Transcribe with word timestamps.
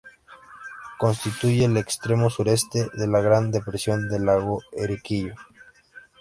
Constituye 0.97 1.65
el 1.65 1.77
extremo 1.77 2.31
sureste 2.31 2.89
de 2.95 3.05
la 3.05 3.21
gran 3.21 3.51
depresión 3.51 4.09
del 4.09 4.25
lago 4.25 4.63
Enriquillo. 4.71 5.35